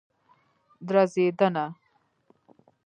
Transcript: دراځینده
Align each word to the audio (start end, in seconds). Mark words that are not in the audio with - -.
دراځینده 0.87 1.65